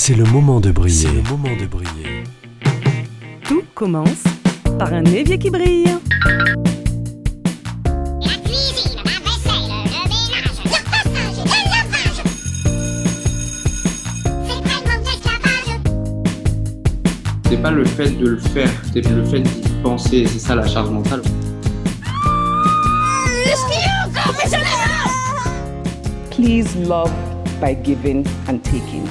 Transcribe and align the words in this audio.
C'est 0.00 0.14
le 0.14 0.24
moment 0.26 0.60
de 0.60 0.70
briller. 0.70 1.08
le 1.10 1.22
moment 1.28 1.54
de 1.60 1.66
briller. 1.66 2.22
Tout 3.42 3.64
commence 3.74 4.22
par 4.78 4.92
un 4.92 5.04
évier 5.04 5.38
qui 5.38 5.50
brille. 5.50 5.98
La 8.22 8.36
cuisine, 8.44 9.00
la 9.04 9.18
vaisselle, 9.20 9.68
le 9.84 10.00
ménage, 10.08 10.62
le 10.64 10.70
passage 10.88 11.38
et 11.44 11.48
le 11.50 11.66
lavage. 11.74 12.22
C'est. 17.42 17.50
C'est 17.50 17.60
pas 17.60 17.72
le 17.72 17.84
fait 17.84 18.10
de 18.10 18.28
le 18.28 18.38
faire, 18.38 18.70
c'est 18.94 19.04
le 19.10 19.24
fait 19.24 19.40
d'y 19.40 19.68
penser, 19.82 20.26
c'est 20.26 20.38
ça 20.38 20.54
la 20.54 20.66
charge 20.66 20.90
mentale. 20.90 21.22
Please 26.30 26.76
love 26.86 27.12
by 27.60 27.74
giving 27.82 28.24
and 28.48 28.60
taking. 28.62 29.08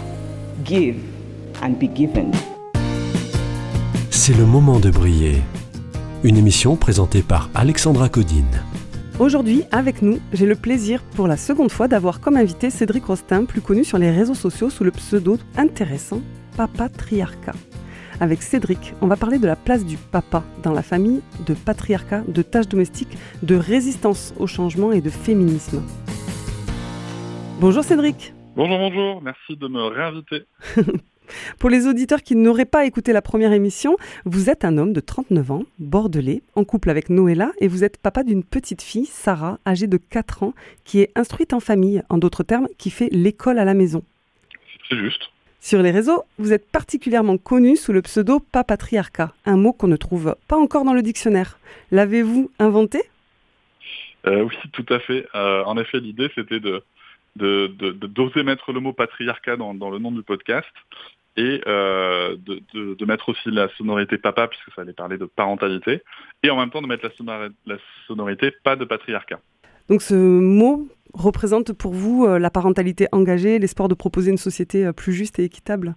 Give 0.67 0.97
and 1.63 1.79
be 1.79 1.87
given. 1.95 2.31
C'est 4.09 4.33
le 4.33 4.45
moment 4.45 4.81
de 4.81 4.91
briller. 4.91 5.37
Une 6.25 6.35
émission 6.35 6.75
présentée 6.75 7.21
par 7.21 7.49
Alexandra 7.55 8.09
Codine. 8.09 8.43
Aujourd'hui, 9.17 9.63
avec 9.71 10.01
nous, 10.01 10.19
j'ai 10.33 10.45
le 10.45 10.55
plaisir 10.55 11.01
pour 11.15 11.25
la 11.25 11.37
seconde 11.37 11.71
fois 11.71 11.87
d'avoir 11.87 12.19
comme 12.19 12.35
invité 12.35 12.69
Cédric 12.69 13.05
Rostin, 13.05 13.45
plus 13.45 13.61
connu 13.61 13.85
sur 13.85 13.97
les 13.97 14.11
réseaux 14.11 14.33
sociaux 14.33 14.69
sous 14.69 14.83
le 14.83 14.91
pseudo 14.91 15.37
intéressant 15.55 16.19
Papatriarcat. 16.57 17.55
Avec 18.19 18.43
Cédric, 18.43 18.93
on 18.99 19.07
va 19.07 19.15
parler 19.15 19.39
de 19.39 19.47
la 19.47 19.55
place 19.55 19.85
du 19.85 19.95
papa 19.95 20.43
dans 20.63 20.73
la 20.73 20.83
famille, 20.83 21.21
de 21.45 21.53
patriarcat, 21.53 22.23
de 22.27 22.41
tâches 22.41 22.67
domestiques, 22.67 23.17
de 23.41 23.55
résistance 23.55 24.33
au 24.37 24.47
changement 24.47 24.91
et 24.91 24.99
de 24.99 25.09
féminisme. 25.09 25.81
Bonjour 27.61 27.85
Cédric. 27.85 28.33
Bonjour, 28.57 28.79
bonjour, 28.79 29.21
merci 29.21 29.55
de 29.55 29.67
me 29.67 29.83
réinviter. 29.83 30.41
Pour 31.59 31.69
les 31.69 31.85
auditeurs 31.85 32.23
qui 32.23 32.35
n'auraient 32.35 32.65
pas 32.65 32.87
écouté 32.87 33.13
la 33.13 33.21
première 33.21 33.53
émission, 33.53 33.97
vous 34.25 34.49
êtes 34.49 34.65
un 34.65 34.79
homme 34.79 34.93
de 34.93 34.99
39 34.99 35.51
ans, 35.51 35.63
bordelais, 35.77 36.41
en 36.55 36.63
couple 36.63 36.89
avec 36.89 37.11
Noëlla, 37.11 37.51
et 37.59 37.67
vous 37.67 37.83
êtes 37.83 38.01
papa 38.01 38.23
d'une 38.23 38.43
petite 38.43 38.81
fille, 38.81 39.05
Sarah, 39.05 39.59
âgée 39.67 39.85
de 39.85 39.97
4 39.97 40.41
ans, 40.41 40.55
qui 40.85 41.01
est 41.01 41.11
instruite 41.15 41.53
en 41.53 41.59
famille, 41.59 42.01
en 42.09 42.17
d'autres 42.17 42.41
termes, 42.41 42.67
qui 42.79 42.89
fait 42.89 43.09
l'école 43.11 43.59
à 43.59 43.63
la 43.63 43.75
maison. 43.75 44.03
C'est 44.89 44.97
juste. 44.97 45.29
Sur 45.59 45.83
les 45.83 45.91
réseaux, 45.91 46.23
vous 46.39 46.51
êtes 46.51 46.67
particulièrement 46.67 47.37
connu 47.37 47.75
sous 47.75 47.93
le 47.93 48.01
pseudo 48.01 48.39
papatriarcat, 48.39 49.33
un 49.45 49.57
mot 49.57 49.71
qu'on 49.71 49.87
ne 49.87 49.97
trouve 49.97 50.35
pas 50.47 50.57
encore 50.57 50.83
dans 50.83 50.95
le 50.95 51.03
dictionnaire. 51.03 51.59
L'avez-vous 51.91 52.49
inventé? 52.57 53.03
Euh, 54.25 54.45
oui, 54.45 54.55
tout 54.71 54.85
à 54.91 54.97
fait. 54.97 55.27
Euh, 55.35 55.63
en 55.65 55.77
effet, 55.77 55.99
l'idée, 55.99 56.31
c'était 56.33 56.59
de 56.59 56.81
de- 57.37 57.91
d'oser 57.91 58.43
mettre 58.43 58.71
le 58.71 58.79
mot 58.79 58.93
patriarcat 58.93 59.55
dans, 59.57 59.73
dans 59.73 59.89
le 59.89 59.99
nom 59.99 60.11
du 60.11 60.23
podcast 60.23 60.73
et 61.35 61.61
euh, 61.67 62.35
de, 62.47 62.61
de- 62.73 62.95
de 62.95 63.05
mettre 63.05 63.29
aussi 63.29 63.49
la 63.51 63.67
sonorité 63.77 64.17
papa, 64.17 64.47
puisque 64.47 64.71
ça 64.73 64.81
allait 64.81 64.93
parler 64.93 65.17
de 65.17 65.25
parentalité, 65.25 66.01
et 66.43 66.49
en 66.49 66.57
même 66.57 66.71
temps 66.71 66.81
de 66.81 66.87
mettre 66.87 67.05
la, 67.05 67.11
sonori- 67.11 67.53
la 67.65 67.77
sonorité 68.07 68.51
pas 68.63 68.75
de 68.75 68.85
patriarcat. 68.85 69.39
Donc 69.89 70.01
ce 70.01 70.15
mot 70.15 70.87
représente 71.13 71.73
pour 71.73 71.93
vous 71.93 72.25
euh, 72.25 72.39
la 72.39 72.49
parentalité 72.49 73.07
engagée, 73.11 73.59
l'espoir 73.59 73.87
de 73.87 73.95
proposer 73.95 74.31
une 74.31 74.37
société 74.37 74.85
euh, 74.85 74.93
plus 74.93 75.13
juste 75.13 75.39
et 75.39 75.43
équitable? 75.43 75.95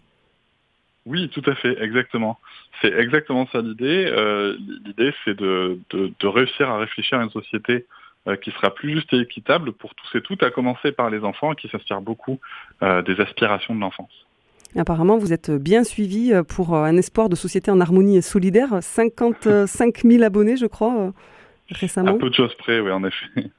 Oui, 1.06 1.30
tout 1.30 1.42
à 1.46 1.54
fait, 1.54 1.82
exactement. 1.82 2.38
C'est 2.80 2.92
exactement 2.92 3.48
ça 3.50 3.62
l'idée. 3.62 4.04
Euh, 4.06 4.56
l'idée, 4.84 5.12
c'est 5.24 5.36
de, 5.36 5.78
de- 5.90 6.12
de 6.20 6.26
réussir 6.26 6.68
à 6.68 6.78
réfléchir 6.78 7.18
à 7.18 7.24
une 7.24 7.30
société 7.30 7.86
qui 8.42 8.50
sera 8.50 8.74
plus 8.74 8.94
juste 8.94 9.12
et 9.12 9.18
équitable 9.20 9.72
pour 9.72 9.94
tous 9.94 10.18
et 10.18 10.22
toutes, 10.22 10.42
à 10.42 10.50
commencer 10.50 10.92
par 10.92 11.10
les 11.10 11.20
enfants, 11.20 11.54
qui 11.54 11.68
s'inspirent 11.68 12.02
beaucoup 12.02 12.38
euh, 12.82 13.02
des 13.02 13.20
aspirations 13.20 13.74
de 13.74 13.80
l'enfance. 13.80 14.26
Apparemment, 14.76 15.18
vous 15.18 15.32
êtes 15.32 15.50
bien 15.50 15.82
suivi 15.82 16.32
euh, 16.32 16.42
pour 16.44 16.74
euh, 16.74 16.84
un 16.84 16.96
espoir 16.96 17.28
de 17.28 17.34
société 17.34 17.70
en 17.70 17.80
harmonie 17.80 18.16
et 18.16 18.22
solidaire. 18.22 18.78
55 18.80 20.02
000 20.04 20.22
abonnés, 20.22 20.56
je 20.56 20.66
crois, 20.66 20.94
euh, 20.96 21.08
À 21.08 21.78
récemment. 21.78 22.18
peu 22.18 22.30
de 22.30 22.34
choses 22.34 22.54
près, 22.56 22.78
oui, 22.80 22.90
en 22.92 23.02
effet. 23.04 23.26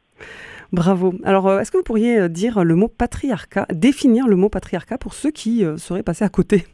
Bravo. 0.72 1.14
Alors, 1.25 1.50
euh, 1.50 1.59
est-ce 1.59 1.72
que 1.72 1.78
vous 1.78 1.84
pourriez 1.84 2.18
euh, 2.18 2.28
dire 2.30 2.64
le 2.64 2.75
mot 2.75 2.88
patriarcat, 2.88 3.66
définir 3.72 4.28
le 4.28 4.38
mot 4.38 4.47
patriarcat 4.47 4.97
pour 4.97 5.14
ceux 5.14 5.31
qui 5.31 5.66
euh, 5.66 5.75
seraient 5.78 6.03
passés 6.03 6.24
à 6.24 6.30
côté? 6.30 6.66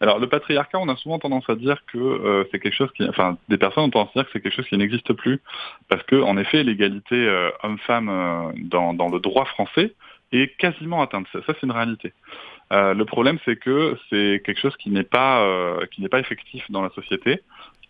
Alors, 0.00 0.18
le 0.18 0.28
patriarcat, 0.28 0.78
on 0.78 0.88
a 0.88 0.96
souvent 0.96 1.18
tendance 1.18 1.48
à 1.48 1.54
dire 1.54 1.78
que 1.86 1.98
euh, 1.98 2.44
c'est 2.50 2.58
quelque 2.58 2.74
chose 2.74 2.90
qui, 2.96 3.08
enfin, 3.08 3.38
des 3.48 3.58
personnes 3.58 3.84
ont 3.84 3.88
dire 3.88 4.24
que 4.24 4.30
c'est 4.32 4.40
quelque 4.40 4.54
chose 4.54 4.66
qui 4.68 4.76
n'existe 4.76 5.12
plus, 5.12 5.40
parce 5.88 6.02
que, 6.04 6.16
en 6.16 6.36
effet, 6.36 6.62
l'égalité 6.62 7.14
euh, 7.14 7.50
homme-femme 7.62 8.08
euh, 8.08 8.52
dans, 8.56 9.08
le 9.08 9.20
droit 9.20 9.44
français 9.44 9.94
est 10.32 10.56
quasiment 10.56 11.00
atteinte. 11.02 11.26
Ça, 11.32 11.40
c'est 11.46 11.62
une 11.62 11.70
réalité. 11.70 12.12
Le 12.70 13.04
problème, 13.04 13.38
c'est 13.44 13.54
que 13.54 13.96
c'est 14.10 14.42
quelque 14.44 14.58
chose 14.58 14.76
qui 14.76 14.90
n'est 14.90 15.04
pas, 15.04 15.46
effectif 16.18 16.68
dans 16.70 16.82
la 16.82 16.90
société 16.90 17.40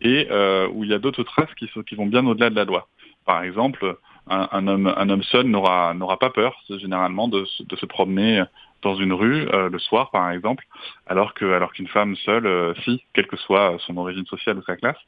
et 0.02 0.28
où 0.70 0.84
il 0.84 0.90
y 0.90 0.92
a 0.92 0.98
d'autres 0.98 1.22
traces 1.22 1.54
qui, 1.54 1.94
vont 1.94 2.04
bien 2.04 2.26
au-delà 2.26 2.50
de 2.50 2.54
la 2.54 2.66
loi. 2.66 2.86
Par 3.24 3.42
exemple, 3.44 3.96
un, 4.26 4.66
homme, 4.66 5.22
seul 5.22 5.46
n'aura, 5.46 6.18
pas 6.20 6.28
peur, 6.28 6.62
généralement, 6.68 7.28
de 7.28 7.46
se 7.46 7.86
promener 7.86 8.44
dans 8.84 8.94
une 8.94 9.12
rue 9.12 9.48
euh, 9.52 9.68
le 9.68 9.78
soir, 9.78 10.10
par 10.10 10.30
exemple, 10.30 10.64
alors 11.06 11.34
que, 11.34 11.44
alors 11.44 11.72
qu'une 11.72 11.88
femme 11.88 12.14
seule, 12.16 12.46
euh, 12.46 12.74
si, 12.84 13.02
quelle 13.14 13.26
que 13.26 13.36
soit 13.36 13.76
son 13.80 13.96
origine 13.96 14.26
sociale 14.26 14.58
ou 14.58 14.62
sa 14.62 14.76
classe. 14.76 14.98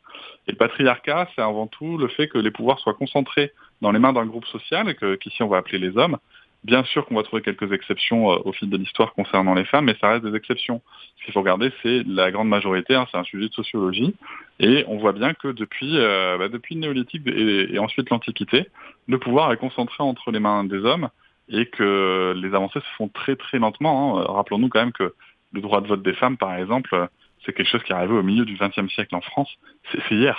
Et 0.48 0.52
le 0.52 0.56
patriarcat, 0.56 1.28
c'est 1.34 1.42
avant 1.42 1.66
tout 1.66 1.98
le 1.98 2.08
fait 2.08 2.26
que 2.26 2.38
les 2.38 2.50
pouvoirs 2.50 2.80
soient 2.80 2.94
concentrés 2.94 3.52
dans 3.82 3.92
les 3.92 3.98
mains 3.98 4.12
d'un 4.12 4.26
groupe 4.26 4.46
social, 4.46 4.94
que, 4.96 5.14
qu'ici 5.16 5.42
on 5.42 5.48
va 5.48 5.58
appeler 5.58 5.78
les 5.78 5.96
hommes. 5.96 6.16
Bien 6.64 6.82
sûr 6.84 7.06
qu'on 7.06 7.14
va 7.14 7.22
trouver 7.22 7.42
quelques 7.42 7.70
exceptions 7.70 8.32
euh, 8.32 8.38
au 8.44 8.52
fil 8.52 8.68
de 8.68 8.76
l'histoire 8.76 9.12
concernant 9.12 9.54
les 9.54 9.66
femmes, 9.66 9.84
mais 9.84 9.96
ça 10.00 10.08
reste 10.08 10.24
des 10.24 10.34
exceptions. 10.34 10.80
Ce 11.18 11.24
qu'il 11.24 11.34
faut 11.34 11.40
regarder, 11.40 11.70
c'est 11.82 12.02
la 12.06 12.30
grande 12.30 12.48
majorité, 12.48 12.94
hein, 12.94 13.06
c'est 13.12 13.18
un 13.18 13.24
sujet 13.24 13.48
de 13.48 13.54
sociologie, 13.54 14.14
et 14.58 14.84
on 14.88 14.96
voit 14.96 15.12
bien 15.12 15.34
que 15.34 15.48
depuis, 15.48 15.96
euh, 15.96 16.38
bah, 16.38 16.48
depuis 16.48 16.74
le 16.74 16.80
néolithique 16.80 17.22
et 17.26 17.78
ensuite 17.78 18.10
l'Antiquité, 18.10 18.66
le 19.06 19.18
pouvoir 19.18 19.52
est 19.52 19.58
concentré 19.58 20.02
entre 20.02 20.32
les 20.32 20.40
mains 20.40 20.64
des 20.64 20.78
hommes, 20.78 21.08
et 21.48 21.66
que 21.66 22.34
les 22.36 22.54
avancées 22.54 22.80
se 22.80 22.96
font 22.96 23.08
très 23.08 23.36
très 23.36 23.58
lentement. 23.58 24.18
hein. 24.18 24.22
Euh, 24.22 24.32
Rappelons-nous 24.32 24.68
quand 24.68 24.80
même 24.80 24.92
que 24.92 25.14
le 25.52 25.60
droit 25.60 25.80
de 25.80 25.86
vote 25.88 26.02
des 26.02 26.12
femmes, 26.14 26.36
par 26.36 26.54
exemple, 26.56 26.94
euh, 26.94 27.06
c'est 27.44 27.52
quelque 27.52 27.68
chose 27.70 27.82
qui 27.84 27.92
est 27.92 27.94
arrivé 27.94 28.14
au 28.14 28.22
milieu 28.22 28.44
du 28.44 28.56
XXe 28.58 28.92
siècle 28.92 29.14
en 29.14 29.20
France. 29.20 29.50
C'est 29.92 30.14
hier. 30.14 30.36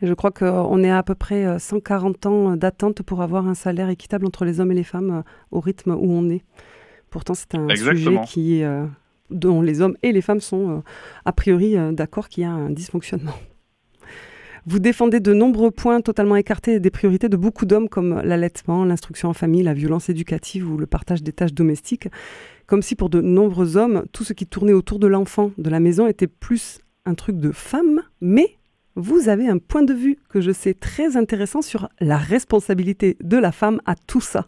Je 0.00 0.14
crois 0.14 0.30
qu'on 0.30 0.82
est 0.84 0.90
à, 0.90 0.98
à 0.98 1.02
peu 1.02 1.16
près 1.16 1.44
euh, 1.44 1.58
140 1.58 2.26
ans 2.26 2.56
d'attente 2.56 3.02
pour 3.02 3.20
avoir 3.20 3.48
un 3.48 3.54
salaire 3.54 3.88
équitable 3.88 4.26
entre 4.26 4.44
les 4.44 4.60
hommes 4.60 4.70
et 4.70 4.76
les 4.76 4.84
femmes 4.84 5.10
euh, 5.10 5.22
au 5.50 5.60
rythme 5.60 5.90
où 5.92 6.12
on 6.12 6.28
est. 6.30 6.44
Pourtant, 7.10 7.34
c'est 7.34 7.54
un 7.56 7.68
Exactement. 7.68 8.24
sujet 8.24 8.32
qui, 8.32 8.62
euh, 8.62 8.86
dont 9.30 9.60
les 9.60 9.80
hommes 9.82 9.96
et 10.02 10.12
les 10.12 10.22
femmes 10.22 10.40
sont 10.40 10.70
euh, 10.78 10.80
a 11.24 11.32
priori 11.32 11.76
euh, 11.76 11.90
d'accord 11.92 12.28
qu'il 12.28 12.42
y 12.44 12.46
a 12.46 12.50
un 12.50 12.70
dysfonctionnement. 12.70 13.34
Vous 14.64 14.78
défendez 14.78 15.18
de 15.18 15.34
nombreux 15.34 15.72
points 15.72 16.00
totalement 16.00 16.36
écartés 16.36 16.78
des 16.78 16.90
priorités 16.90 17.28
de 17.28 17.36
beaucoup 17.36 17.66
d'hommes 17.66 17.88
comme 17.88 18.20
l'allaitement, 18.22 18.84
l'instruction 18.84 19.28
en 19.28 19.32
famille, 19.32 19.64
la 19.64 19.74
violence 19.74 20.08
éducative 20.08 20.70
ou 20.70 20.76
le 20.76 20.86
partage 20.86 21.22
des 21.24 21.32
tâches 21.32 21.52
domestiques. 21.52 22.08
Comme 22.66 22.80
si 22.80 22.94
pour 22.94 23.10
de 23.10 23.20
nombreux 23.20 23.76
hommes, 23.76 24.04
tout 24.12 24.22
ce 24.22 24.32
qui 24.32 24.46
tournait 24.46 24.72
autour 24.72 25.00
de 25.00 25.08
l'enfant, 25.08 25.50
de 25.58 25.68
la 25.68 25.80
maison, 25.80 26.06
était 26.06 26.28
plus 26.28 26.80
un 27.06 27.14
truc 27.14 27.38
de 27.38 27.50
femme, 27.50 28.02
mais 28.20 28.56
vous 28.94 29.28
avez 29.28 29.48
un 29.48 29.58
point 29.58 29.82
de 29.82 29.94
vue 29.94 30.18
que 30.28 30.40
je 30.40 30.52
sais 30.52 30.74
très 30.74 31.16
intéressant 31.16 31.60
sur 31.60 31.88
la 31.98 32.16
responsabilité 32.16 33.16
de 33.20 33.38
la 33.38 33.50
femme 33.50 33.80
à 33.84 33.96
tout 33.96 34.20
ça. 34.20 34.46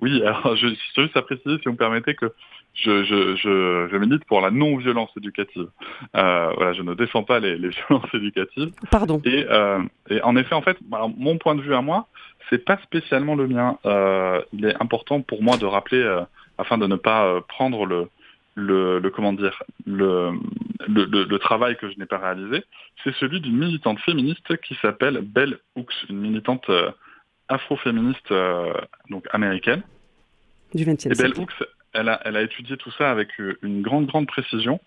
Oui, 0.00 0.22
alors 0.22 0.54
je, 0.54 0.68
tiens 0.94 1.04
juste 1.04 1.16
à 1.16 1.22
préciser, 1.22 1.56
si 1.56 1.64
vous 1.64 1.72
me 1.72 1.76
permettez, 1.76 2.14
que 2.14 2.32
je, 2.74 3.04
je, 3.04 3.36
je, 3.36 3.88
je 3.90 3.96
milite 3.96 4.24
pour 4.24 4.40
la 4.40 4.50
non-violence 4.50 5.10
éducative. 5.16 5.68
Euh, 6.16 6.50
voilà, 6.56 6.72
je 6.72 6.82
ne 6.82 6.94
défends 6.94 7.22
pas 7.22 7.38
les, 7.40 7.56
les 7.56 7.68
violences 7.88 8.12
éducatives. 8.14 8.72
Pardon. 8.90 9.20
Et, 9.24 9.46
euh, 9.48 9.80
et 10.10 10.20
en 10.22 10.36
effet, 10.36 10.54
en 10.54 10.62
fait, 10.62 10.76
mon 11.16 11.38
point 11.38 11.54
de 11.54 11.62
vue 11.62 11.74
à 11.74 11.82
moi, 11.82 12.06
c'est 12.50 12.64
pas 12.64 12.78
spécialement 12.82 13.34
le 13.36 13.46
mien. 13.46 13.78
Euh, 13.86 14.42
il 14.52 14.64
est 14.66 14.74
important 14.82 15.20
pour 15.22 15.42
moi 15.42 15.56
de 15.56 15.64
rappeler, 15.66 16.02
euh, 16.02 16.22
afin 16.58 16.76
de 16.78 16.86
ne 16.86 16.96
pas 16.96 17.26
euh, 17.26 17.40
prendre 17.46 17.86
le, 17.86 18.08
le, 18.56 18.98
le 18.98 19.10
comment 19.10 19.32
dire, 19.32 19.62
le, 19.86 20.30
le, 20.86 21.04
le- 21.06 21.24
le 21.24 21.38
travail 21.38 21.76
que 21.76 21.88
je 21.90 21.98
n'ai 21.98 22.06
pas 22.06 22.18
réalisé, 22.18 22.62
c'est 23.02 23.14
celui 23.16 23.40
d'une 23.40 23.56
militante 23.56 23.98
féministe 24.00 24.56
qui 24.62 24.76
s'appelle 24.82 25.20
Belle 25.22 25.58
Hooks, 25.76 25.94
une 26.10 26.18
militante 26.20 26.68
euh, 26.70 26.90
afroféministe 27.48 28.30
euh, 28.30 28.72
donc 29.10 29.26
américaine. 29.32 29.82
Du 30.74 30.84
20e 30.84 31.06
Et 31.06 31.08
Bell 31.10 31.16
siècle. 31.16 31.40
Hooks, 31.40 31.64
elle 31.94 32.08
a, 32.08 32.42
étudié 32.42 32.76
tout 32.76 32.90
ça 32.92 33.10
avec 33.10 33.28
euh, 33.40 33.58
une 33.62 33.82
grande, 33.82 34.06
grande 34.06 34.26
précision 34.26 34.80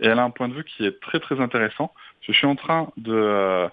et 0.00 0.06
elle 0.06 0.18
a 0.18 0.24
un 0.24 0.30
point 0.30 0.48
de 0.48 0.54
vue 0.54 0.64
qui 0.64 0.84
est 0.84 1.00
très, 1.00 1.20
très 1.20 1.40
intéressant. 1.40 1.92
Je 2.22 2.32
suis 2.32 2.46
en 2.46 2.56
train 2.56 2.90
de, 2.96 3.12
euh, 3.12 3.68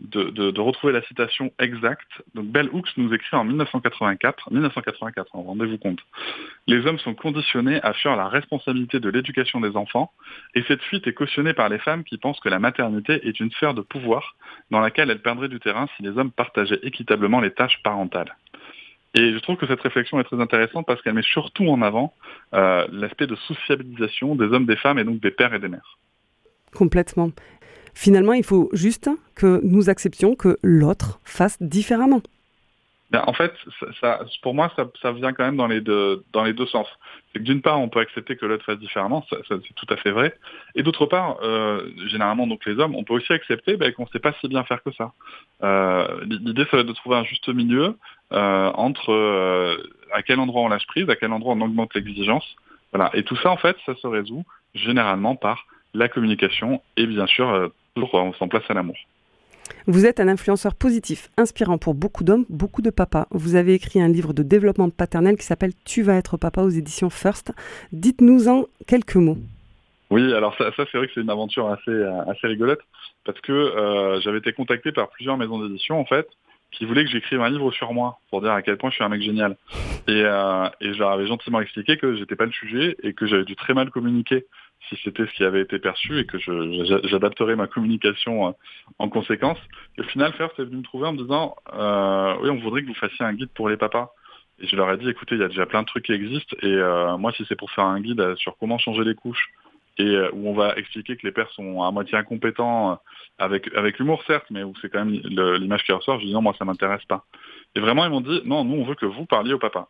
de 0.00 0.60
retrouver 0.60 0.92
la 0.92 1.02
citation 1.02 1.52
exacte. 1.58 2.22
Donc 2.34 2.46
Bell 2.46 2.68
Hooks 2.72 2.96
nous 2.96 3.12
écrit 3.14 3.36
en 3.36 3.44
1984, 3.44 4.52
1984, 4.52 5.30
hein, 5.34 5.42
rendez-vous 5.46 5.78
compte. 5.78 6.00
Les 6.66 6.86
hommes 6.86 6.98
sont 6.98 7.14
conditionnés 7.14 7.80
à 7.82 7.92
fuir 7.94 8.16
la 8.16 8.28
responsabilité 8.28 9.00
de 9.00 9.08
l'éducation 9.08 9.60
des 9.60 9.76
enfants 9.76 10.12
et 10.54 10.62
cette 10.68 10.82
fuite 10.82 11.06
est 11.06 11.14
cautionnée 11.14 11.54
par 11.54 11.68
les 11.68 11.78
femmes 11.78 12.04
qui 12.04 12.18
pensent 12.18 12.40
que 12.40 12.48
la 12.48 12.58
maternité 12.58 13.26
est 13.26 13.40
une 13.40 13.50
sphère 13.52 13.74
de 13.74 13.80
pouvoir 13.80 14.34
dans 14.70 14.80
laquelle 14.80 15.10
elles 15.10 15.22
perdraient 15.22 15.48
du 15.48 15.60
terrain 15.60 15.88
si 15.96 16.02
les 16.02 16.10
hommes 16.10 16.30
partageaient 16.30 16.80
équitablement 16.82 17.40
les 17.40 17.52
tâches 17.52 17.80
parentales. 17.82 18.34
Et 19.14 19.32
je 19.32 19.38
trouve 19.38 19.56
que 19.56 19.66
cette 19.66 19.80
réflexion 19.80 20.18
est 20.18 20.24
très 20.24 20.40
intéressante 20.40 20.86
parce 20.86 21.00
qu'elle 21.02 21.14
met 21.14 21.22
surtout 21.22 21.68
en 21.68 21.82
avant 21.82 22.14
euh, 22.52 22.86
l'aspect 22.90 23.26
de 23.26 23.36
sociabilisation 23.36 24.34
des 24.34 24.46
hommes, 24.46 24.66
des 24.66 24.76
femmes 24.76 24.98
et 24.98 25.04
donc 25.04 25.20
des 25.20 25.30
pères 25.30 25.54
et 25.54 25.60
des 25.60 25.68
mères. 25.68 25.98
Complètement. 26.74 27.30
Finalement, 27.94 28.32
il 28.32 28.44
faut 28.44 28.68
juste 28.72 29.08
que 29.36 29.60
nous 29.62 29.88
acceptions 29.88 30.34
que 30.34 30.58
l'autre 30.62 31.20
fasse 31.24 31.56
différemment. 31.60 32.22
Ben, 33.14 33.22
en 33.28 33.32
fait, 33.32 33.52
pour 34.42 34.54
moi, 34.54 34.72
ça, 35.00 35.12
vient 35.12 35.32
quand 35.32 35.44
même 35.44 35.56
dans 35.56 35.68
les 35.68 35.80
deux, 35.80 36.24
dans 36.32 36.42
les 36.42 36.52
deux 36.52 36.66
sens. 36.66 36.88
C'est 37.32 37.38
que 37.38 37.44
d'une 37.44 37.62
part, 37.62 37.80
on 37.80 37.88
peut 37.88 38.00
accepter 38.00 38.34
que 38.34 38.44
l'autre 38.44 38.64
fasse 38.64 38.80
différemment, 38.80 39.24
c'est 39.30 39.74
tout 39.76 39.86
à 39.88 39.96
fait 39.96 40.10
vrai. 40.10 40.34
Et 40.74 40.82
d'autre 40.82 41.06
part, 41.06 41.36
euh, 41.44 41.88
généralement, 42.08 42.48
donc 42.48 42.64
les 42.66 42.76
hommes, 42.80 42.96
on 42.96 43.04
peut 43.04 43.14
aussi 43.14 43.32
accepter 43.32 43.76
ben, 43.76 43.92
qu'on 43.92 44.02
ne 44.02 44.08
sait 44.08 44.18
pas 44.18 44.32
si 44.40 44.48
bien 44.48 44.64
faire 44.64 44.82
que 44.82 44.90
ça. 44.90 45.12
Euh, 45.62 46.24
L'idée, 46.24 46.64
ça 46.64 46.76
va 46.76 46.80
être 46.80 46.88
de 46.88 46.92
trouver 46.92 47.14
un 47.14 47.22
juste 47.22 47.48
milieu 47.48 47.96
euh, 48.32 48.72
entre 48.74 49.78
à 50.12 50.22
quel 50.24 50.40
endroit 50.40 50.62
on 50.62 50.68
lâche 50.68 50.88
prise, 50.88 51.08
à 51.08 51.14
quel 51.14 51.30
endroit 51.30 51.54
on 51.54 51.60
augmente 51.60 51.94
l'exigence. 51.94 52.56
Voilà. 52.92 53.12
Et 53.14 53.22
tout 53.22 53.36
ça, 53.36 53.48
en 53.48 53.56
fait, 53.56 53.76
ça 53.86 53.94
se 53.94 54.08
résout 54.08 54.42
généralement 54.74 55.36
par 55.36 55.66
la 55.94 56.08
communication 56.08 56.82
et 56.96 57.06
bien 57.06 57.28
sûr, 57.28 57.70
toujours 57.94 58.14
on 58.14 58.32
s'en 58.32 58.48
place 58.48 58.68
à 58.68 58.74
l'amour. 58.74 58.96
Vous 59.86 60.06
êtes 60.06 60.20
un 60.20 60.28
influenceur 60.28 60.74
positif, 60.74 61.30
inspirant 61.36 61.78
pour 61.78 61.94
beaucoup 61.94 62.24
d'hommes, 62.24 62.46
beaucoup 62.48 62.82
de 62.82 62.90
papas. 62.90 63.26
Vous 63.30 63.54
avez 63.54 63.74
écrit 63.74 64.00
un 64.00 64.08
livre 64.08 64.32
de 64.32 64.42
développement 64.42 64.90
paternel 64.90 65.36
qui 65.36 65.44
s'appelle 65.44 65.72
Tu 65.84 66.02
vas 66.02 66.16
être 66.16 66.36
papa 66.36 66.62
aux 66.62 66.70
éditions 66.70 67.10
First. 67.10 67.52
Dites-nous 67.92 68.48
en 68.48 68.64
quelques 68.86 69.16
mots. 69.16 69.38
Oui, 70.10 70.32
alors 70.32 70.56
ça, 70.56 70.70
c'est 70.76 70.96
vrai 70.96 71.06
que 71.06 71.12
c'est 71.14 71.20
une 71.20 71.30
aventure 71.30 71.68
assez, 71.68 71.90
euh, 71.90 72.22
assez 72.30 72.46
rigolote 72.46 72.80
parce 73.24 73.40
que 73.40 73.52
euh, 73.52 74.20
j'avais 74.20 74.38
été 74.38 74.52
contacté 74.52 74.92
par 74.92 75.08
plusieurs 75.08 75.36
maisons 75.36 75.62
d'édition 75.62 75.98
en 75.98 76.04
fait 76.04 76.28
qui 76.70 76.84
voulaient 76.84 77.04
que 77.04 77.10
j'écrive 77.10 77.40
un 77.40 77.50
livre 77.50 77.70
sur 77.72 77.92
moi 77.92 78.18
pour 78.30 78.40
dire 78.40 78.52
à 78.52 78.62
quel 78.62 78.76
point 78.76 78.90
je 78.90 78.96
suis 78.96 79.04
un 79.04 79.08
mec 79.08 79.22
génial. 79.22 79.56
Et, 80.08 80.22
euh, 80.24 80.68
et 80.80 80.92
je 80.92 80.98
leur 80.98 81.10
avais 81.10 81.26
gentiment 81.26 81.60
expliqué 81.60 81.96
que 81.96 82.16
j'étais 82.16 82.36
pas 82.36 82.46
le 82.46 82.52
sujet 82.52 82.96
et 83.02 83.12
que 83.12 83.26
j'avais 83.26 83.44
dû 83.44 83.56
très 83.56 83.74
mal 83.74 83.90
communiquer 83.90 84.46
si 84.88 84.96
c'était 85.02 85.26
ce 85.26 85.32
qui 85.32 85.44
avait 85.44 85.62
été 85.62 85.78
perçu 85.78 86.18
et 86.18 86.26
que 86.26 86.38
j'adapterais 86.38 87.56
ma 87.56 87.66
communication 87.66 88.48
euh, 88.48 88.52
en 88.98 89.08
conséquence. 89.08 89.58
Et 89.96 90.02
au 90.02 90.04
final, 90.04 90.32
First 90.34 90.58
est 90.58 90.64
venu 90.64 90.78
me 90.78 90.82
trouver 90.82 91.06
en 91.06 91.12
me 91.12 91.18
disant 91.18 91.56
euh, 91.72 92.34
oui, 92.42 92.50
on 92.50 92.60
voudrait 92.60 92.82
que 92.82 92.88
vous 92.88 92.94
fassiez 92.94 93.24
un 93.24 93.34
guide 93.34 93.50
pour 93.54 93.68
les 93.68 93.76
papas. 93.76 94.12
Et 94.60 94.66
je 94.66 94.76
leur 94.76 94.90
ai 94.90 94.98
dit 94.98 95.08
écoutez, 95.08 95.34
il 95.34 95.40
y 95.40 95.44
a 95.44 95.48
déjà 95.48 95.66
plein 95.66 95.82
de 95.82 95.86
trucs 95.86 96.04
qui 96.04 96.12
existent 96.12 96.56
et 96.62 96.66
euh, 96.66 97.16
moi 97.16 97.32
si 97.32 97.44
c'est 97.48 97.56
pour 97.56 97.70
faire 97.72 97.84
un 97.84 98.00
guide 98.00 98.36
sur 98.36 98.56
comment 98.58 98.78
changer 98.78 99.02
les 99.02 99.14
couches 99.14 99.50
et 99.98 100.16
où 100.32 100.48
on 100.48 100.54
va 100.54 100.74
expliquer 100.76 101.16
que 101.16 101.24
les 101.24 101.32
pères 101.32 101.50
sont 101.50 101.82
à 101.82 101.90
moitié 101.92 102.18
incompétents, 102.18 102.98
avec, 103.38 103.72
avec 103.76 103.98
l'humour 104.00 104.24
certes, 104.26 104.46
mais 104.50 104.64
où 104.64 104.72
c'est 104.82 104.90
quand 104.90 105.04
même 105.04 105.20
l'image 105.58 105.84
qui 105.84 105.92
ressort, 105.92 106.18
je 106.18 106.26
dis 106.26 106.32
non, 106.32 106.42
moi 106.42 106.54
ça 106.58 106.64
m'intéresse 106.64 107.04
pas. 107.04 107.24
Et 107.76 107.80
vraiment, 107.80 108.04
ils 108.04 108.10
m'ont 108.10 108.20
dit, 108.20 108.42
non, 108.44 108.64
nous 108.64 108.76
on 108.76 108.84
veut 108.84 108.94
que 108.96 109.06
vous 109.06 109.26
parliez 109.26 109.52
au 109.52 109.58
papa. 109.58 109.88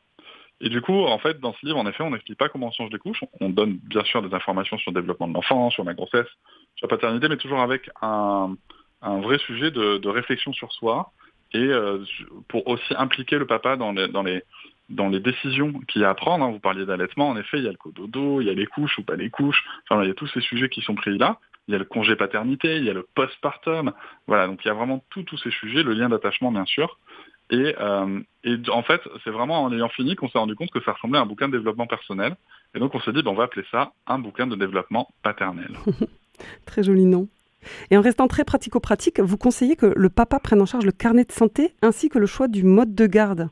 Et 0.60 0.68
du 0.68 0.80
coup, 0.80 1.04
en 1.04 1.18
fait, 1.18 1.40
dans 1.40 1.52
ce 1.52 1.66
livre, 1.66 1.78
en 1.78 1.86
effet, 1.86 2.02
on 2.02 2.10
n'explique 2.10 2.38
pas 2.38 2.48
comment 2.48 2.68
on 2.68 2.72
change 2.72 2.90
les 2.90 2.98
couches. 2.98 3.24
On 3.40 3.50
donne 3.50 3.78
bien 3.84 4.04
sûr 4.04 4.22
des 4.22 4.34
informations 4.34 4.78
sur 4.78 4.92
le 4.92 5.00
développement 5.00 5.28
de 5.28 5.34
l'enfant, 5.34 5.70
sur 5.70 5.84
la 5.84 5.94
grossesse, 5.94 6.28
sur 6.76 6.86
la 6.86 6.96
paternité, 6.96 7.28
mais 7.28 7.36
toujours 7.36 7.60
avec 7.60 7.90
un, 8.02 8.56
vrai 9.02 9.38
sujet 9.38 9.70
de, 9.70 10.08
réflexion 10.08 10.52
sur 10.52 10.72
soi 10.72 11.12
et 11.52 11.58
euh, 11.58 11.98
pour 12.48 12.66
aussi 12.66 12.94
impliquer 12.96 13.38
le 13.38 13.46
papa 13.46 13.76
dans 13.76 13.92
les, 13.92 14.08
dans 14.08 14.22
les, 14.22 14.42
dans 14.88 15.08
les 15.08 15.20
décisions 15.20 15.72
qu'il 15.88 16.02
y 16.02 16.04
a 16.04 16.10
à 16.10 16.14
prendre. 16.14 16.44
hein. 16.44 16.50
Vous 16.50 16.58
parliez 16.58 16.84
d'allaitement, 16.86 17.28
en 17.28 17.36
effet, 17.36 17.58
il 17.58 17.64
y 17.64 17.68
a 17.68 17.70
le 17.70 17.76
cododo, 17.76 18.40
il 18.40 18.46
y 18.46 18.50
a 18.50 18.54
les 18.54 18.66
couches 18.66 18.98
ou 18.98 19.02
pas 19.02 19.16
les 19.16 19.30
couches. 19.30 19.64
Enfin, 19.88 20.02
il 20.02 20.08
y 20.08 20.10
a 20.10 20.14
tous 20.14 20.26
ces 20.28 20.40
sujets 20.40 20.68
qui 20.68 20.80
sont 20.80 20.94
pris 20.94 21.18
là. 21.18 21.38
Il 21.66 21.72
y 21.72 21.74
a 21.74 21.78
le 21.78 21.84
congé 21.84 22.14
paternité, 22.16 22.76
il 22.76 22.84
y 22.84 22.90
a 22.90 22.92
le 22.92 23.06
postpartum. 23.14 23.92
Voilà, 24.26 24.46
donc 24.46 24.64
il 24.64 24.68
y 24.68 24.70
a 24.70 24.74
vraiment 24.74 25.02
tous 25.10 25.38
ces 25.38 25.50
sujets, 25.50 25.82
le 25.82 25.94
lien 25.94 26.08
d'attachement, 26.08 26.52
bien 26.52 26.66
sûr. 26.66 26.98
Et, 27.54 27.76
euh, 27.78 28.20
et 28.42 28.56
en 28.68 28.82
fait, 28.82 29.00
c'est 29.22 29.30
vraiment 29.30 29.62
en 29.62 29.72
ayant 29.72 29.88
fini 29.88 30.16
qu'on 30.16 30.28
s'est 30.28 30.38
rendu 30.38 30.56
compte 30.56 30.70
que 30.70 30.82
ça 30.82 30.92
ressemblait 30.92 31.18
à 31.18 31.22
un 31.22 31.26
bouquin 31.26 31.46
de 31.46 31.56
développement 31.56 31.86
personnel. 31.86 32.34
Et 32.74 32.80
donc 32.80 32.94
on 32.94 33.00
s'est 33.00 33.12
dit, 33.12 33.22
ben, 33.22 33.30
on 33.30 33.34
va 33.34 33.44
appeler 33.44 33.64
ça 33.70 33.92
un 34.08 34.18
bouquin 34.18 34.48
de 34.48 34.56
développement 34.56 35.08
paternel. 35.22 35.70
Très 36.66 36.82
joli 36.82 37.04
nom. 37.04 37.28
Et 37.90 37.96
en 37.96 38.00
restant 38.00 38.26
très 38.26 38.44
pratico-pratique, 38.44 39.20
vous 39.20 39.38
conseillez 39.38 39.76
que 39.76 39.86
le 39.94 40.08
papa 40.10 40.40
prenne 40.40 40.60
en 40.60 40.66
charge 40.66 40.84
le 40.84 40.92
carnet 40.92 41.24
de 41.24 41.32
santé 41.32 41.72
ainsi 41.80 42.08
que 42.08 42.18
le 42.18 42.26
choix 42.26 42.48
du 42.48 42.64
mode 42.64 42.94
de 42.94 43.06
garde. 43.06 43.48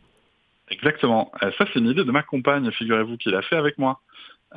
Exactement. 0.69 1.31
Euh, 1.43 1.53
Ça, 1.57 1.65
c'est 1.73 1.79
une 1.79 1.89
idée 1.89 2.05
de 2.05 2.11
ma 2.11 2.23
compagne, 2.23 2.71
figurez-vous, 2.73 3.17
qui 3.17 3.31
l'a 3.31 3.43
fait 3.43 3.57
avec 3.57 3.79
moi. 3.79 4.01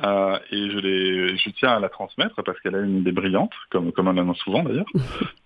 Euh, 0.04 0.38
et 0.50 0.70
je, 0.70 1.50
tiens 1.50 1.70
à 1.70 1.80
la 1.80 1.88
transmettre 1.88 2.42
parce 2.42 2.60
qu'elle 2.60 2.74
a 2.74 2.80
une 2.80 2.98
idée 2.98 3.12
brillante, 3.12 3.52
comme, 3.70 3.92
comme 3.92 4.08
en 4.08 4.30
a 4.30 4.34
souvent 4.34 4.64
d'ailleurs. 4.64 4.90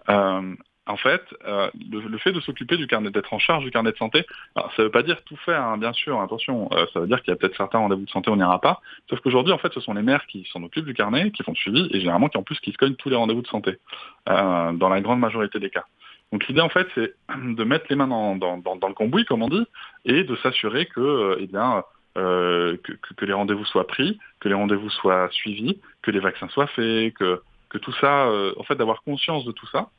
Euh, 0.09 0.55
en 0.91 0.97
fait, 0.97 1.23
euh, 1.47 1.71
le, 1.91 2.19
fait 2.19 2.33
de 2.33 2.41
s'occuper 2.41 2.77
du 2.77 2.87
carnet, 2.87 3.11
d'être 3.11 3.33
en 3.33 3.39
charge 3.39 3.65
du 3.65 3.71
carnet 3.71 3.93
de 3.93 3.97
santé, 3.97 4.27
ça 4.57 4.69
ne 4.79 4.85
veut 4.85 4.91
pas 4.91 5.03
dire 5.03 5.23
tout 5.25 5.37
faire, 5.37 5.63
hein, 5.63 5.79
bien 5.79 5.93
sûr, 5.93 6.21
attention, 6.21 6.69
euh, 6.73 6.87
ça 6.93 7.01
veut 7.01 7.07
dire 7.07 7.23
qu'il 7.23 7.31
y 7.31 7.33
a 7.33 7.37
peut-être 7.37 7.57
certains 7.57 7.79
rendez-vous 7.79 8.05
de 8.05 8.11
santé, 8.11 8.31
on 8.31 8.37
n'ira 8.37 8.61
pas. 8.61 8.81
Sauf 9.09 9.21
qu'aujourd'hui, 9.21 9.53
en 9.53 9.59
fait, 9.59 9.73
ce 9.73 9.81
sont 9.81 9.95
les 9.95 10.03
mères 10.03 10.27
qui 10.27 10.49
s'en 10.53 10.63
occupent 10.63 10.85
du 10.85 10.95
carnet, 10.95 11.31
qui 11.31 11.43
font 11.43 11.53
le 11.53 11.57
suivi, 11.57 11.89
et 11.93 12.01
généralement 12.01 12.29
qui 12.29 12.39
en 12.39 12.43
plus 12.43 12.59
qui 12.61 12.73
se 12.73 12.79
cognent 12.79 12.97
tous 12.97 13.09
les 13.09 13.17
rendez-vous 13.17 13.43
de 13.43 13.47
santé, 13.47 13.79
euh, 14.29 14.73
dans 14.73 14.89
la 14.89 15.01
grande 15.01 15.21
majorité 15.21 15.59
des 15.59 15.71
cas. 15.71 15.85
Donc 16.33 16.47
l'idée, 16.49 16.61
en 16.61 16.69
fait, 16.69 16.89
c'est 16.95 17.15
de 17.37 17.65
mettre 17.65 17.87
les 17.89 17.97
mains 17.97 18.09
dans, 18.09 18.35
le 18.35 18.95
cambouis, 18.95 19.25
comme 19.25 19.43
on 19.43 19.49
dit, 19.49 19.67
et 20.05 20.25
de 20.25 20.37
s'assurer 20.37 20.87
que, 20.87 21.37
eh 21.41 21.47
bien, 21.47 21.85
que, 22.15 23.25
les 23.25 23.33
rendez-vous 23.33 23.65
soient 23.65 23.87
pris, 23.87 24.19
que 24.41 24.49
les 24.49 24.55
rendez-vous 24.55 24.91
soient 24.91 25.29
suivis, 25.31 25.81
que 26.03 26.11
les 26.11 26.21
vaccins 26.21 26.49
soient 26.49 26.67
faits, 26.67 27.15
que, 27.15 27.41
tout 27.81 27.93
ça, 28.01 28.29
en 28.57 28.63
fait, 28.65 28.75
d'avoir 28.75 29.03
conscience 29.03 29.45
de 29.45 29.53
tout 29.53 29.67
ça. 29.69 29.91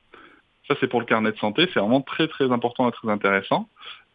Ça, 0.72 0.78
c'est 0.80 0.88
pour 0.88 1.02
le 1.02 1.06
carnet 1.06 1.34
de 1.34 1.38
santé, 1.38 1.68
c'est 1.74 1.82
vraiment 1.82 2.00
très 2.00 2.30
très 2.30 2.50
important 2.50 2.88
et 2.88 2.94
très 2.94 3.10
intéressant. 3.10 3.68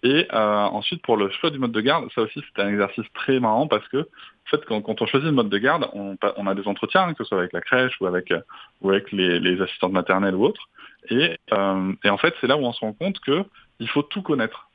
Et 0.03 0.27
euh, 0.33 0.65
ensuite, 0.65 1.03
pour 1.03 1.19
le 1.19 1.29
choix 1.29 1.51
du 1.51 1.59
mode 1.59 1.73
de 1.73 1.83
garde, 1.83 2.09
ça 2.15 2.23
aussi, 2.23 2.43
c'est 2.43 2.63
un 2.63 2.71
exercice 2.71 3.05
très 3.13 3.41
marrant 3.41 3.67
parce 3.67 3.87
que, 3.89 3.99
en 3.99 4.51
fait, 4.51 4.65
quand, 4.65 5.03
on 5.03 5.07
choisit 5.07 5.27
le 5.27 5.33
mode 5.33 5.51
de 5.51 5.59
garde, 5.59 5.91
on, 5.93 6.17
a 6.47 6.55
des 6.55 6.67
entretiens, 6.67 7.03
hein, 7.03 7.13
que 7.13 7.25
ce 7.25 7.29
soit 7.29 7.39
avec 7.39 7.53
la 7.53 7.61
crèche 7.61 8.01
ou 8.01 8.07
avec, 8.07 8.31
euh, 8.31 8.41
ou 8.81 8.89
avec 8.89 9.13
les, 9.13 9.61
assistantes 9.61 9.93
maternelles 9.93 10.35
ou 10.35 10.45
autres. 10.45 10.67
Et, 11.11 11.37
euh, 11.53 11.93
et 12.05 12.09
en 12.09 12.17
fait, 12.17 12.35
c'est 12.41 12.47
là 12.47 12.57
où 12.57 12.65
on 12.65 12.73
se 12.73 12.81
rend 12.81 12.95
compte 12.95 13.21
que 13.21 13.45
il 13.81 13.89
faut 13.91 14.03
tout 14.03 14.23
connaître 14.23 14.71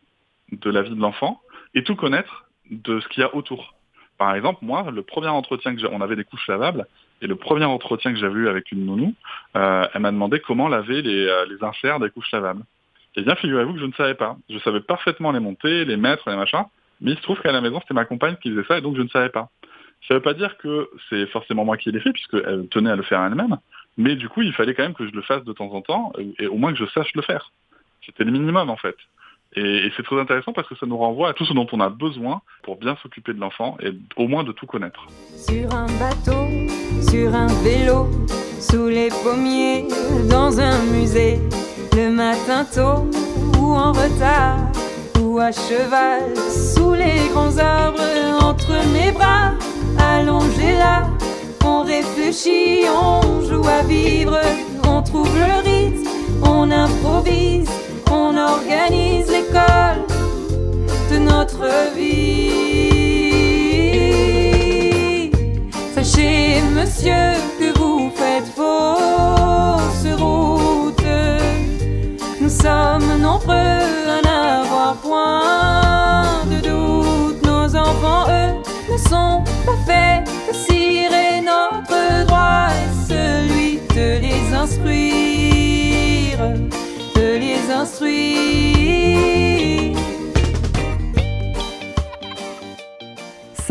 de 0.52 0.70
la 0.70 0.84
vie 0.84 0.96
de 0.96 1.02
l'enfant 1.02 1.42
et 1.74 1.84
tout 1.84 1.96
connaître 1.96 2.46
de 2.70 3.00
ce 3.00 3.08
qu'il 3.08 3.22
y 3.22 3.24
a 3.24 3.34
autour. 3.34 3.74
Par 4.20 4.36
exemple, 4.36 4.60
moi, 4.62 4.92
le 4.92 5.02
premier 5.02 5.30
entretien 5.30 5.76
que 5.76 5.84
on 5.88 6.02
avait 6.02 6.16
des 6.16 6.26
couches 6.26 6.48
lavables, 6.48 6.86
et 7.22 7.28
le 7.28 7.36
premier 7.36 7.66
entretien 7.66 8.14
que 8.14 8.20
j'avais 8.20 8.40
eu 8.40 8.48
avec 8.48 8.72
une 8.72 8.86
nounou, 8.86 9.14
euh, 9.56 9.88
elle 9.94 10.02
m'a 10.02 10.12
demandé 10.12 10.40
comment 10.40 10.68
laver 10.68 11.02
les, 11.02 11.28
euh, 11.28 11.46
les 11.46 11.64
inserts 11.64 12.00
des 12.00 12.10
couches 12.10 12.32
lavables. 12.32 12.64
Et 13.16 13.22
bien, 13.22 13.36
figurez-vous 13.36 13.74
que 13.74 13.80
je 13.80 13.86
ne 13.86 13.94
savais 13.94 14.16
pas. 14.16 14.38
Je 14.50 14.58
savais 14.60 14.80
parfaitement 14.80 15.32
les 15.32 15.40
monter, 15.40 15.86
les 15.86 15.98
mettre, 15.98 16.30
les 16.30 16.36
machins, 16.36 16.66
mais 17.02 17.12
il 17.12 17.18
se 17.18 17.22
trouve 17.22 17.40
qu'à 17.42 17.52
la 17.52 17.62
maison, 17.62 17.80
c'était 17.82 17.94
ma 17.94 18.06
compagne 18.06 18.36
qui 18.42 18.50
faisait 18.52 18.68
ça, 18.68 18.78
et 18.78 18.82
donc 18.82 18.96
je 18.96 19.02
ne 19.02 19.10
savais 19.10 19.30
pas. 19.30 19.50
Ça 20.08 20.14
ne 20.14 20.20
veut 20.20 20.24
pas 20.24 20.34
dire 20.34 20.58
que 20.58 20.90
c'est 21.10 21.28
forcément 21.28 21.66
moi 21.66 21.78
qui 21.78 21.92
l'ai 21.92 22.00
fait, 22.00 22.12
puisqu'elle 22.12 22.68
tenait 22.70 22.90
à 22.92 22.96
le 22.96 23.04
faire 23.04 23.22
elle-même, 23.24 23.58
mais 23.98 24.16
du 24.16 24.30
coup, 24.30 24.42
il 24.42 24.54
fallait 24.54 24.74
quand 24.74 24.84
même 24.84 24.94
que 24.94 25.06
je 25.06 25.12
le 25.12 25.22
fasse 25.22 25.44
de 25.44 25.54
temps 25.54 25.72
en 25.74 25.82
temps, 25.82 26.14
et 26.40 26.48
au 26.48 26.56
moins 26.56 26.72
que 26.72 26.80
je 26.80 26.86
sache 26.86 27.14
le 27.14 27.22
faire. 27.22 27.52
C'était 28.06 28.24
le 28.24 28.32
minimum, 28.32 28.70
en 28.70 28.78
fait. 28.78 28.96
Et, 29.56 29.86
et 29.86 29.94
c'est 29.96 30.04
très 30.04 30.20
intéressant 30.20 30.54
parce 30.54 30.68
que 30.68 30.76
ça 30.76 30.86
nous 30.86 30.98
renvoie 30.98 31.30
à 31.30 31.34
tout 31.34 31.46
ce 31.46 31.54
dont 31.54 31.68
on 31.72 31.82
a 31.82 31.90
besoin 31.90 32.42
pour 32.64 32.78
bien 32.78 32.96
s'occuper 33.02 33.34
de 33.34 33.40
l'enfant 33.40 33.78
et 33.82 33.92
au 34.16 34.28
moins 34.28 34.44
de 34.44 34.54
tout 34.54 34.66
connaître. 34.66 35.06
Sur 35.36 35.74
un 35.74 35.88
bateau, 36.00 36.48
sur 37.12 37.36
un 37.36 37.48
vélo, 37.62 38.08
sous 38.58 38.88
les 38.88 39.10
pommiers, 39.10 39.86
dans 40.30 40.62
un 40.62 40.78
musée, 40.94 41.42
le 41.94 42.10
matin 42.10 42.66
tôt 42.74 43.06
ou 43.60 43.74
en 43.74 43.92
retard, 43.92 44.60
ou 45.22 45.38
à 45.38 45.52
cheval, 45.52 46.22
sous 46.50 46.94
les 46.94 47.20
grands 47.34 47.58
arbres, 47.58 48.00
entre 48.42 48.72
mes 48.94 49.12
bras, 49.12 49.52
allongé 50.00 50.72
là, 50.78 51.10
on 51.66 51.84
réfléchit, 51.84 52.86
on 52.88 53.42
joue 53.42 53.68
à 53.68 53.84
vivre, 53.84 54.40
on 54.88 55.02
trouve 55.02 55.36
le 55.38 55.70
rythme, 55.70 56.08
on 56.44 56.72
improvise, 56.72 57.70
on 58.10 58.38
organise 58.38 59.28
l'école 59.30 60.01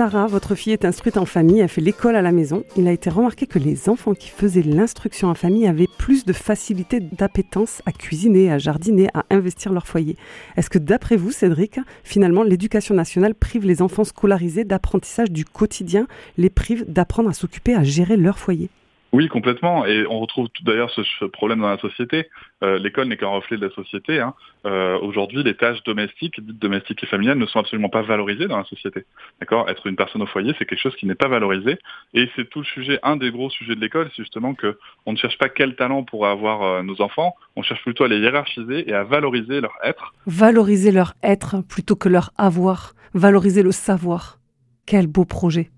Sarah, 0.01 0.29
votre 0.29 0.55
fille 0.55 0.73
est 0.73 0.87
instruite 0.87 1.19
en 1.19 1.27
famille, 1.27 1.61
elle 1.61 1.69
fait 1.69 1.83
l'école 1.83 2.17
à 2.17 2.23
la 2.23 2.33
maison. 2.33 2.65
Il 2.75 2.89
a 2.89 2.91
été 2.91 3.11
remarqué 3.11 3.47
que 3.47 3.59
les 3.59 3.91
enfants 3.91 4.15
qui 4.15 4.31
faisaient 4.31 4.63
l'instruction 4.63 5.29
en 5.29 5.35
famille 5.35 5.67
avaient 5.67 5.89
plus 5.99 6.25
de 6.25 6.33
facilité 6.33 7.01
d'appétence 7.01 7.83
à 7.85 7.93
cuisiner, 7.93 8.51
à 8.51 8.57
jardiner, 8.57 9.09
à 9.13 9.27
investir 9.29 9.75
leur 9.75 9.87
foyer. 9.87 10.17
Est-ce 10.57 10.71
que 10.71 10.79
d'après 10.79 11.19
vous, 11.19 11.33
Cédric, 11.33 11.81
finalement, 12.03 12.43
l'éducation 12.43 12.95
nationale 12.95 13.35
prive 13.35 13.67
les 13.67 13.83
enfants 13.83 14.05
scolarisés 14.05 14.65
d'apprentissage 14.65 15.31
du 15.31 15.45
quotidien, 15.45 16.07
les 16.39 16.49
prive 16.49 16.91
d'apprendre 16.91 17.29
à 17.29 17.35
s'occuper, 17.35 17.75
à 17.75 17.83
gérer 17.83 18.17
leur 18.17 18.39
foyer? 18.39 18.71
Oui, 19.13 19.27
complètement. 19.27 19.85
Et 19.87 20.07
on 20.09 20.21
retrouve 20.21 20.49
d'ailleurs 20.63 20.91
ce, 20.91 21.03
ce 21.19 21.25
problème 21.25 21.61
dans 21.61 21.69
la 21.69 21.79
société. 21.79 22.29
Euh, 22.63 22.79
L'école 22.79 23.09
n'est 23.09 23.17
qu'un 23.17 23.27
reflet 23.29 23.57
de 23.57 23.67
la 23.67 23.73
société. 23.75 24.21
hein. 24.21 24.35
Euh, 24.67 24.99
Aujourd'hui, 25.01 25.43
les 25.43 25.57
tâches 25.57 25.83
domestiques, 25.83 26.41
dites 26.41 26.59
domestiques 26.61 27.03
et 27.03 27.07
familiales, 27.07 27.39
ne 27.39 27.47
sont 27.47 27.59
absolument 27.59 27.89
pas 27.89 28.03
valorisées 28.03 28.47
dans 28.47 28.59
la 28.59 28.65
société. 28.65 29.05
D'accord? 29.41 29.69
Être 29.69 29.87
une 29.89 29.97
personne 29.97 30.23
au 30.23 30.27
foyer, 30.27 30.55
c'est 30.59 30.65
quelque 30.65 30.79
chose 30.81 30.95
qui 30.95 31.07
n'est 31.07 31.17
pas 31.17 31.27
valorisé. 31.27 31.77
Et 32.15 32.29
c'est 32.37 32.49
tout 32.49 32.61
le 32.61 32.65
sujet, 32.67 33.01
un 33.03 33.17
des 33.17 33.33
gros 33.33 33.51
sujets 33.51 33.75
de 33.75 33.81
l'école, 33.81 34.09
c'est 34.15 34.23
justement 34.23 34.55
que 34.55 34.79
on 35.07 35.13
ne 35.13 35.17
cherche 35.17 35.39
pas 35.39 35.49
quel 35.49 35.75
talent 35.75 36.05
pourraient 36.05 36.31
avoir 36.31 36.63
euh, 36.63 36.83
nos 36.83 37.01
enfants. 37.03 37.35
On 37.57 37.63
cherche 37.63 37.83
plutôt 37.83 38.05
à 38.05 38.09
les 38.09 38.19
hiérarchiser 38.19 38.89
et 38.89 38.93
à 38.95 39.03
valoriser 39.03 39.61
leur 39.61 39.73
être. 39.83 40.15
Valoriser 40.27 40.93
leur 40.93 41.15
être 41.25 41.63
plutôt 41.63 41.97
que 41.97 42.09
leur 42.09 42.31
avoir. 42.39 42.93
Valoriser 43.15 43.65
le 43.65 43.73
savoir. 43.73 44.39
Quel 44.87 45.09
beau 45.09 45.25
projet. 45.25 45.71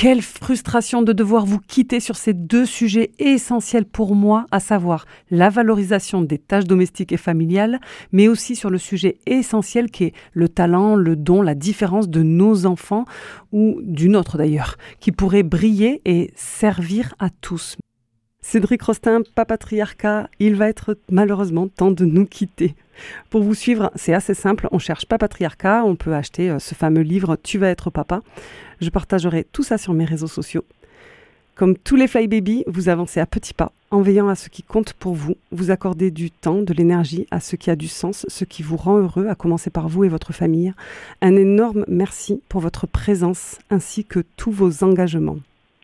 Quelle 0.00 0.22
frustration 0.22 1.02
de 1.02 1.12
devoir 1.12 1.44
vous 1.44 1.58
quitter 1.58 2.00
sur 2.00 2.16
ces 2.16 2.32
deux 2.32 2.64
sujets 2.64 3.10
essentiels 3.18 3.84
pour 3.84 4.14
moi, 4.14 4.46
à 4.50 4.58
savoir 4.58 5.04
la 5.30 5.50
valorisation 5.50 6.22
des 6.22 6.38
tâches 6.38 6.64
domestiques 6.64 7.12
et 7.12 7.18
familiales, 7.18 7.80
mais 8.10 8.26
aussi 8.26 8.56
sur 8.56 8.70
le 8.70 8.78
sujet 8.78 9.18
essentiel 9.26 9.90
qui 9.90 10.04
est 10.04 10.14
le 10.32 10.48
talent, 10.48 10.96
le 10.96 11.16
don, 11.16 11.42
la 11.42 11.54
différence 11.54 12.08
de 12.08 12.22
nos 12.22 12.64
enfants, 12.64 13.04
ou 13.52 13.78
d'une 13.82 14.16
autre 14.16 14.38
d'ailleurs, 14.38 14.78
qui 15.00 15.12
pourrait 15.12 15.42
briller 15.42 16.00
et 16.06 16.32
servir 16.34 17.14
à 17.18 17.28
tous. 17.28 17.76
Cédric 18.42 18.82
Rostin, 18.82 19.22
papatriarcat, 19.34 20.28
il 20.38 20.54
va 20.54 20.68
être 20.68 20.96
malheureusement 21.10 21.68
temps 21.68 21.90
de 21.90 22.04
nous 22.04 22.26
quitter. 22.26 22.74
Pour 23.28 23.42
vous 23.42 23.54
suivre, 23.54 23.90
c'est 23.94 24.14
assez 24.14 24.34
simple, 24.34 24.68
on 24.72 24.78
cherche 24.78 25.06
papatriarcat, 25.06 25.84
on 25.84 25.94
peut 25.94 26.14
acheter 26.14 26.50
euh, 26.50 26.58
ce 26.58 26.74
fameux 26.74 27.02
livre 27.02 27.36
Tu 27.36 27.58
vas 27.58 27.68
être 27.68 27.90
papa. 27.90 28.20
Je 28.80 28.90
partagerai 28.90 29.46
tout 29.52 29.62
ça 29.62 29.78
sur 29.78 29.92
mes 29.92 30.04
réseaux 30.04 30.26
sociaux. 30.26 30.64
Comme 31.54 31.76
tous 31.76 31.96
les 31.96 32.08
Fly 32.08 32.28
Baby, 32.28 32.64
vous 32.66 32.88
avancez 32.88 33.20
à 33.20 33.26
petits 33.26 33.52
pas, 33.52 33.72
en 33.90 34.00
veillant 34.00 34.28
à 34.28 34.34
ce 34.34 34.48
qui 34.48 34.62
compte 34.62 34.94
pour 34.94 35.14
vous. 35.14 35.36
Vous 35.52 35.70
accordez 35.70 36.10
du 36.10 36.30
temps, 36.30 36.62
de 36.62 36.72
l'énergie 36.72 37.26
à 37.30 37.40
ce 37.40 37.56
qui 37.56 37.68
a 37.68 37.76
du 37.76 37.88
sens, 37.88 38.24
ce 38.28 38.44
qui 38.46 38.62
vous 38.62 38.78
rend 38.78 38.96
heureux, 38.96 39.28
à 39.28 39.34
commencer 39.34 39.68
par 39.68 39.88
vous 39.88 40.04
et 40.04 40.08
votre 40.08 40.32
famille. 40.32 40.72
Un 41.20 41.36
énorme 41.36 41.84
merci 41.86 42.42
pour 42.48 42.62
votre 42.62 42.86
présence 42.86 43.58
ainsi 43.68 44.06
que 44.06 44.20
tous 44.38 44.50
vos 44.50 44.82
engagements. 44.82 45.38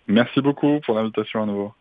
Merci 0.09 0.41
beaucoup 0.41 0.81
pour 0.81 0.95
l'invitation 0.95 1.43
à 1.43 1.47
nouveau. 1.47 1.73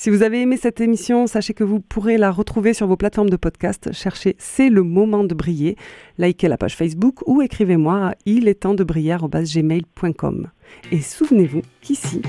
Si 0.00 0.10
vous 0.10 0.22
avez 0.22 0.42
aimé 0.42 0.56
cette 0.56 0.80
émission, 0.80 1.26
sachez 1.26 1.54
que 1.54 1.64
vous 1.64 1.80
pourrez 1.80 2.18
la 2.18 2.30
retrouver 2.30 2.72
sur 2.72 2.86
vos 2.86 2.96
plateformes 2.96 3.30
de 3.30 3.36
podcast. 3.36 3.92
Cherchez 3.92 4.36
C'est 4.38 4.68
le 4.68 4.84
moment 4.84 5.24
de 5.24 5.34
briller, 5.34 5.74
likez 6.18 6.46
la 6.46 6.56
page 6.56 6.76
Facebook 6.76 7.16
ou 7.26 7.42
écrivez-moi 7.42 8.10
à 8.10 8.14
il 8.24 8.46
est 8.46 8.60
temps 8.60 8.74
de 8.74 8.84
briller@gmail.com. 8.84 10.50
Et 10.92 11.00
souvenez-vous 11.00 11.62
qu'ici, 11.80 12.22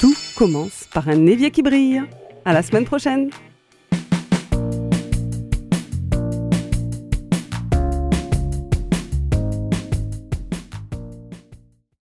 tout 0.00 0.14
commence 0.38 0.88
par 0.94 1.08
un 1.08 1.26
évier 1.26 1.50
qui 1.50 1.62
brille. 1.62 2.00
À 2.44 2.52
la 2.52 2.62
semaine 2.62 2.84
prochaine. 2.84 3.30